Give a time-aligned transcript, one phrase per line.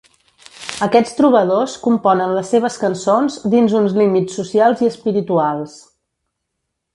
[0.85, 5.77] Aquests trobadors componen les seves cançons dins uns límits socials i espirituals.